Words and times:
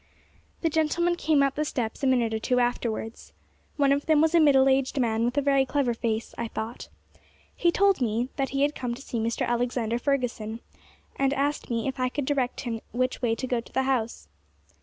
The 0.61 0.69
gentlemen 0.71 1.15
came 1.15 1.43
up 1.43 1.53
the 1.53 1.63
steps 1.63 2.01
a 2.01 2.07
minute 2.07 2.33
or 2.33 2.39
two 2.39 2.59
afterwards. 2.59 3.33
One 3.75 3.91
of 3.91 4.07
them 4.07 4.19
was 4.19 4.33
a 4.33 4.39
middle 4.39 4.67
aged 4.67 4.99
man, 4.99 5.25
with 5.25 5.37
a 5.37 5.43
very 5.43 5.63
clever 5.63 5.93
face, 5.93 6.33
I 6.39 6.47
thought. 6.47 6.89
He 7.55 7.69
told 7.71 8.01
me 8.01 8.29
he 8.49 8.63
had 8.63 8.73
come 8.73 8.95
to 8.95 9.01
see 9.03 9.19
Mr. 9.19 9.45
Alexander 9.45 9.99
Fergusson, 9.99 10.61
and 11.17 11.35
asked 11.35 11.69
me 11.69 11.87
if 11.87 11.99
I 11.99 12.09
could 12.09 12.25
direct 12.25 12.61
him 12.61 12.81
which 12.91 13.21
way 13.21 13.35
to 13.35 13.45
go 13.45 13.59
to 13.61 13.71
the 13.71 13.83
house. 13.83 14.27